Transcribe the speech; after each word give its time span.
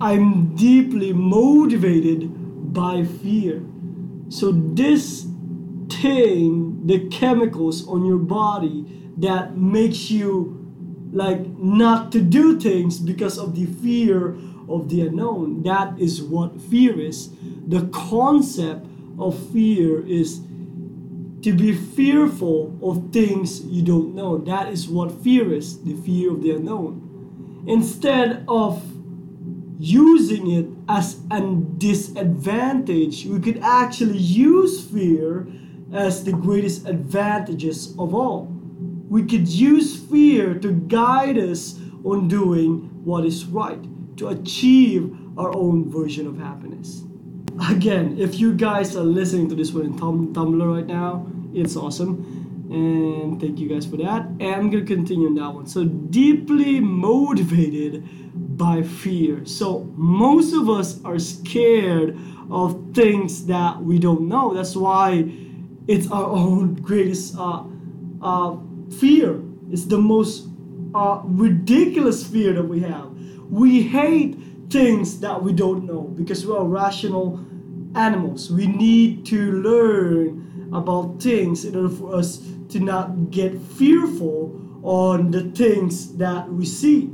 I'm 0.00 0.54
deeply 0.56 1.12
motivated 1.12 2.72
by 2.74 3.04
fear. 3.04 3.62
So 4.28 4.52
this 4.52 5.26
thing, 5.88 6.86
the 6.86 7.08
chemicals 7.08 7.86
on 7.88 8.04
your 8.04 8.18
body 8.18 8.84
that 9.18 9.56
makes 9.56 10.10
you 10.10 10.52
like 11.12 11.46
not 11.58 12.12
to 12.12 12.20
do 12.20 12.60
things 12.60 12.98
because 12.98 13.38
of 13.38 13.54
the 13.54 13.66
fear 13.66 14.36
of 14.68 14.88
the 14.90 15.06
unknown. 15.06 15.62
That 15.62 15.98
is 15.98 16.22
what 16.22 16.60
fear 16.60 17.00
is. 17.00 17.30
The 17.66 17.88
concept 17.92 18.86
of 19.18 19.38
fear 19.50 20.04
is 20.06 20.40
to 21.42 21.52
be 21.52 21.74
fearful 21.74 22.76
of 22.82 23.12
things 23.12 23.64
you 23.64 23.82
don't 23.82 24.14
know. 24.14 24.38
That 24.38 24.68
is 24.68 24.88
what 24.88 25.12
fear 25.22 25.52
is 25.54 25.82
the 25.82 25.94
fear 25.94 26.32
of 26.32 26.42
the 26.42 26.50
unknown. 26.50 27.64
Instead 27.66 28.44
of 28.48 28.82
using 29.78 30.50
it 30.50 30.66
as 30.88 31.20
a 31.30 31.40
disadvantage, 31.78 33.26
we 33.26 33.40
could 33.40 33.58
actually 33.62 34.18
use 34.18 34.84
fear 34.84 35.46
as 35.92 36.24
the 36.24 36.32
greatest 36.32 36.86
advantages 36.86 37.94
of 37.98 38.14
all. 38.14 38.46
We 39.08 39.24
could 39.24 39.48
use 39.48 39.96
fear 39.96 40.54
to 40.54 40.72
guide 40.72 41.38
us 41.38 41.78
on 42.04 42.28
doing 42.28 42.90
what 43.04 43.24
is 43.24 43.44
right, 43.44 43.78
to 44.16 44.28
achieve 44.28 45.16
our 45.38 45.54
own 45.54 45.90
version 45.90 46.26
of 46.26 46.38
happiness. 46.38 47.02
Again, 47.68 48.16
if 48.18 48.38
you 48.38 48.54
guys 48.54 48.96
are 48.96 49.04
listening 49.04 49.48
to 49.48 49.54
this 49.54 49.72
one 49.72 49.86
in 49.86 49.98
Tum- 49.98 50.34
Tumblr 50.34 50.74
right 50.74 50.86
now, 50.86 51.26
it's 51.54 51.76
awesome. 51.76 52.68
And 52.70 53.40
thank 53.40 53.58
you 53.58 53.68
guys 53.68 53.86
for 53.86 53.96
that. 53.98 54.26
And 54.40 54.54
I'm 54.54 54.70
gonna 54.70 54.84
continue 54.84 55.28
on 55.28 55.34
that 55.36 55.54
one. 55.54 55.66
So, 55.66 55.84
deeply 55.84 56.80
motivated 56.80 58.04
by 58.56 58.82
fear. 58.82 59.44
So, 59.44 59.92
most 59.96 60.54
of 60.54 60.68
us 60.68 61.02
are 61.04 61.18
scared 61.18 62.18
of 62.50 62.94
things 62.94 63.46
that 63.46 63.82
we 63.82 63.98
don't 63.98 64.28
know. 64.28 64.54
That's 64.54 64.76
why 64.76 65.30
it's 65.86 66.10
our 66.10 66.26
own 66.26 66.74
greatest 66.74 67.36
uh, 67.36 67.64
uh, 68.22 68.56
fear. 68.98 69.40
It's 69.70 69.84
the 69.84 69.98
most 69.98 70.48
uh, 70.94 71.20
ridiculous 71.24 72.26
fear 72.26 72.52
that 72.54 72.64
we 72.64 72.80
have. 72.80 73.10
We 73.50 73.82
hate 73.82 74.36
things 74.70 75.20
that 75.20 75.42
we 75.42 75.52
don't 75.52 75.84
know 75.84 76.02
because 76.02 76.46
we 76.46 76.52
are 76.52 76.64
rational 76.64 77.44
animals. 77.94 78.50
We 78.50 78.66
need 78.66 79.26
to 79.26 79.52
learn 79.62 80.70
about 80.72 81.22
things 81.22 81.64
in 81.64 81.76
order 81.76 81.94
for 81.94 82.14
us 82.14 82.38
to 82.70 82.80
not 82.80 83.30
get 83.30 83.60
fearful 83.60 84.60
on 84.82 85.30
the 85.30 85.42
things 85.52 86.16
that 86.16 86.48
we 86.50 86.64
see. 86.64 87.10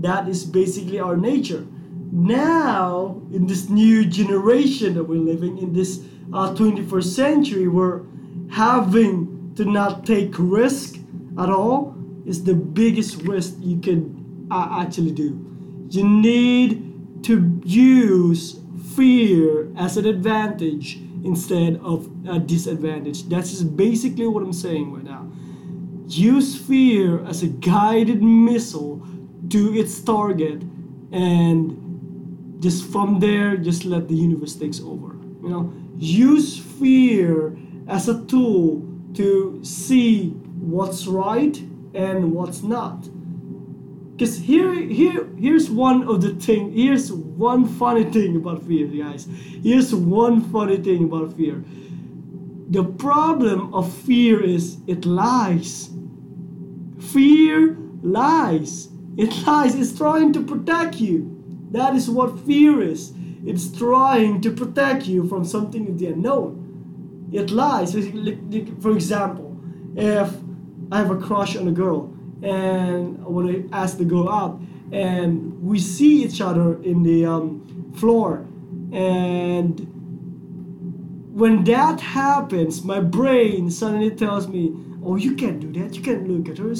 That 0.00 0.28
is 0.28 0.44
basically 0.44 0.98
our 0.98 1.16
nature. 1.16 1.66
Now, 2.12 3.22
in 3.32 3.46
this 3.46 3.68
new 3.68 4.04
generation 4.04 4.94
that 4.94 5.04
we're 5.04 5.20
living 5.20 5.58
in, 5.58 5.72
this 5.72 6.00
uh, 6.32 6.54
21st 6.54 7.04
century, 7.04 7.68
we're 7.68 8.02
having 8.50 9.52
to 9.56 9.64
not 9.64 10.04
take 10.04 10.32
risk 10.38 10.96
at 11.38 11.50
all 11.50 11.94
is 12.26 12.44
the 12.44 12.54
biggest 12.54 13.22
risk 13.22 13.54
you 13.60 13.78
can 13.80 14.48
uh, 14.50 14.82
actually 14.82 15.12
do. 15.12 15.46
You 15.90 16.08
need 16.08 17.24
to 17.24 17.60
use 17.64 18.60
fear 18.96 19.70
as 19.76 19.96
an 19.96 20.06
advantage 20.06 20.98
instead 21.24 21.78
of 21.82 22.10
a 22.28 22.38
disadvantage. 22.38 23.28
That's 23.28 23.62
basically 23.62 24.26
what 24.26 24.42
I'm 24.42 24.52
saying 24.52 24.92
right 24.92 25.04
now. 25.04 25.30
Use 26.06 26.56
fear 26.58 27.24
as 27.24 27.42
a 27.42 27.48
guided 27.48 28.22
missile 28.22 29.06
to 29.50 29.74
its 29.74 30.00
target 30.00 30.62
and 31.12 32.60
just 32.60 32.90
from 32.90 33.20
there 33.20 33.56
just 33.56 33.84
let 33.84 34.08
the 34.08 34.14
universe 34.14 34.54
takes 34.54 34.80
over. 34.80 35.16
You 35.42 35.48
know, 35.48 35.72
use 35.96 36.58
fear 36.58 37.56
as 37.88 38.08
a 38.08 38.24
tool 38.26 38.86
to 39.14 39.60
see 39.64 40.30
what's 40.30 41.06
right 41.06 41.56
and 41.94 42.32
what's 42.32 42.62
not. 42.62 43.08
Because 44.12 44.38
here 44.38 44.74
here 44.74 45.28
here's 45.38 45.70
one 45.70 46.06
of 46.06 46.20
the 46.20 46.34
thing 46.34 46.72
here's 46.72 47.10
one 47.10 47.66
funny 47.66 48.04
thing 48.04 48.36
about 48.36 48.62
fear 48.64 48.86
guys. 48.86 49.26
Here's 49.62 49.94
one 49.94 50.42
funny 50.42 50.76
thing 50.76 51.04
about 51.04 51.36
fear. 51.36 51.64
The 52.68 52.84
problem 52.84 53.74
of 53.74 53.92
fear 53.92 54.44
is 54.44 54.76
it 54.86 55.04
lies. 55.04 55.90
Fear 57.00 57.78
lies 58.02 58.90
it 59.22 59.46
lies 59.46 59.74
it's 59.74 59.96
trying 59.96 60.32
to 60.32 60.42
protect 60.42 60.94
you. 60.96 61.18
That 61.70 61.94
is 61.94 62.10
what 62.10 62.40
fear 62.40 62.82
is. 62.82 63.12
It's 63.44 63.66
trying 63.84 64.40
to 64.42 64.50
protect 64.50 65.06
you 65.06 65.28
from 65.28 65.44
something 65.44 65.88
of 65.88 65.98
the 65.98 66.06
unknown 66.06 66.60
it 67.32 67.50
lies. 67.50 67.92
For 67.92 68.90
example 68.90 69.56
if 69.96 70.34
I 70.92 70.98
have 70.98 71.10
a 71.10 71.16
crush 71.16 71.56
on 71.56 71.68
a 71.68 71.72
girl, 71.72 72.12
and 72.42 73.20
I 73.24 73.28
want 73.28 73.48
to 73.48 73.68
ask 73.72 73.98
the 73.98 74.04
girl 74.04 74.28
out, 74.28 74.60
and 74.92 75.62
we 75.62 75.78
see 75.78 76.24
each 76.24 76.40
other 76.40 76.82
in 76.82 77.02
the 77.02 77.26
um, 77.26 77.92
floor, 77.96 78.46
and 78.92 79.86
when 81.32 81.64
that 81.64 82.00
happens, 82.00 82.84
my 82.84 83.00
brain 83.00 83.70
suddenly 83.70 84.10
tells 84.10 84.48
me, 84.48 84.74
"Oh, 85.02 85.16
you 85.16 85.34
can't 85.34 85.60
do 85.60 85.72
that. 85.80 85.96
You 85.96 86.02
can't 86.02 86.28
look 86.28 86.48
at 86.48 86.58
her. 86.58 86.74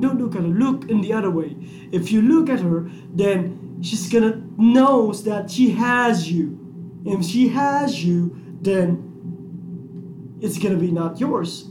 Don't 0.00 0.18
look 0.18 0.34
at 0.34 0.42
her. 0.42 0.48
Look 0.48 0.90
in 0.90 1.00
the 1.00 1.12
other 1.12 1.30
way. 1.30 1.56
If 1.92 2.10
you 2.12 2.22
look 2.22 2.48
at 2.48 2.60
her, 2.60 2.90
then 3.12 3.78
she's 3.82 4.08
gonna 4.10 4.42
knows 4.56 5.24
that 5.24 5.50
she 5.50 5.70
has 5.70 6.30
you. 6.30 6.58
If 7.04 7.24
she 7.24 7.48
has 7.48 8.04
you, 8.04 8.36
then 8.60 10.38
it's 10.40 10.58
gonna 10.58 10.76
be 10.76 10.90
not 10.90 11.20
yours. 11.20 11.70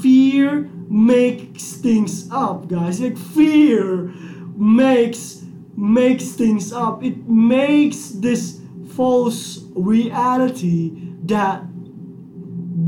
Fear 0.00 0.70
makes 0.88 1.72
things 1.72 2.28
up, 2.30 2.68
guys. 2.68 3.00
Like 3.00 3.16
fear 3.16 4.12
makes 4.56 5.44
makes 5.76 6.32
things 6.32 6.72
up. 6.72 7.02
It 7.02 7.28
makes 7.28 8.10
this 8.10 8.60
false 8.94 9.64
reality 9.74 10.92
that 11.24 11.64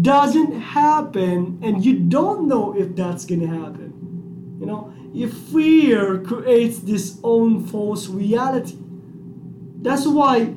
doesn't 0.02 0.52
happen 0.60 1.58
and 1.62 1.84
you 1.84 1.98
don't 1.98 2.48
know 2.48 2.74
if 2.76 2.94
that's 2.94 3.24
gonna 3.24 3.46
happen. 3.46 4.58
You 4.60 4.66
know, 4.66 4.92
if 5.14 5.32
fear 5.32 6.18
creates 6.18 6.78
this 6.78 7.18
own 7.22 7.66
false 7.66 8.08
reality. 8.08 8.78
That's 9.82 10.06
why 10.06 10.54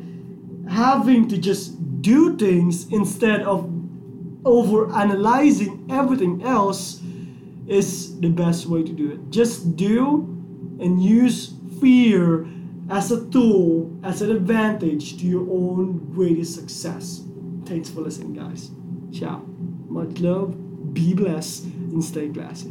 having 0.70 1.28
to 1.30 1.38
just 1.38 2.02
do 2.02 2.38
things 2.38 2.92
instead 2.92 3.42
of 3.42 3.72
over 4.46 4.94
analyzing 4.94 5.88
everything 5.90 6.44
else 6.44 7.02
is 7.68 8.20
the 8.20 8.30
best 8.30 8.68
way 8.68 8.84
to 8.84 8.92
do 8.92 9.12
it. 9.12 9.32
Just 9.32 9.76
do 9.76 10.22
and 10.80 11.04
use 11.04 11.54
fear 11.82 12.48
as 12.90 13.12
a 13.12 13.26
tool, 13.32 14.00
as 14.04 14.22
an 14.22 14.30
advantage 14.32 15.18
to 15.18 15.26
your 15.26 15.42
own 15.50 16.12
greatest 16.14 16.54
success. 16.54 17.24
Thanks 17.66 17.90
for 17.90 18.02
listening, 18.02 18.34
guys. 18.34 18.70
Ciao. 19.18 19.42
Much 19.88 20.20
love, 20.20 20.94
be 20.94 21.14
blessed, 21.14 21.64
and 21.64 22.04
stay 22.04 22.28
classy. 22.28 22.70